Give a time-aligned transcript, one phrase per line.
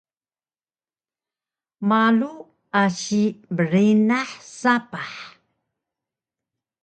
[1.89, 2.31] malu
[2.83, 3.23] asi
[3.55, 5.11] brinah sapah